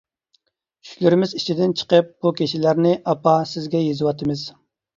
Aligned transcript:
چۈشلىرىمىز 0.87 1.33
ئىچىدىن 1.41 1.75
چىقىپ 1.83 2.09
بۇ 2.25 2.33
كېچىلەرنى 2.41 2.97
ئاپا 3.01 3.37
سىزگە 3.53 3.87
يېزىۋاتىمىز. 3.87 4.51